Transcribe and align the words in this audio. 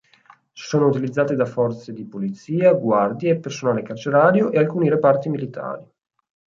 Sono 0.55 0.87
utilizzati 0.87 1.35
da 1.35 1.45
forze 1.45 1.93
di 1.93 2.07
polizia, 2.07 2.73
guardie, 2.73 3.37
personale 3.37 3.83
carcerario 3.83 4.49
e 4.49 4.57
alcuni 4.57 4.89
reparti 4.89 5.29
militari. 5.29 5.85